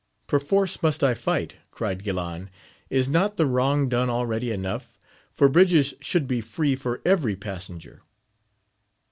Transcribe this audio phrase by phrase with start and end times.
[0.25, 1.57] Perforce must I fight?
[1.69, 2.49] cried Guilan:
[2.89, 4.97] is not the wrong done already enough,
[5.31, 8.01] for bridges should be free for every passenger